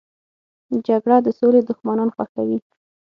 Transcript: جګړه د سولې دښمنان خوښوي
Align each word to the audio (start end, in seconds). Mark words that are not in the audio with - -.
جګړه 0.87 1.17
د 1.25 1.27
سولې 1.39 1.61
دښمنان 1.69 2.09
خوښوي 2.15 2.59